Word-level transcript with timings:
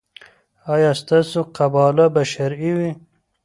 ایا 0.73 0.91
ستاسو 1.01 1.39
قباله 1.57 2.05
به 2.13 2.21
شرعي 2.33 2.71
وي؟ 2.77 2.91